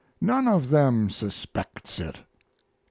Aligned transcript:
None 0.19 0.47
of 0.47 0.69
them 0.71 1.11
suspects 1.11 1.99
it. 1.99 2.21